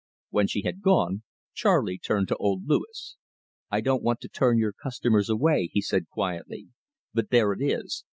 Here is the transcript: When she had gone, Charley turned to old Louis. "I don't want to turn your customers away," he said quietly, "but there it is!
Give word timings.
When 0.31 0.47
she 0.47 0.63
had 0.63 0.81
gone, 0.81 1.21
Charley 1.53 1.99
turned 1.99 2.27
to 2.29 2.35
old 2.37 2.63
Louis. 2.65 3.17
"I 3.69 3.81
don't 3.81 4.01
want 4.01 4.19
to 4.21 4.29
turn 4.29 4.57
your 4.57 4.73
customers 4.73 5.29
away," 5.29 5.69
he 5.73 5.81
said 5.83 6.09
quietly, 6.09 6.69
"but 7.13 7.29
there 7.29 7.53
it 7.53 7.61
is! 7.61 8.03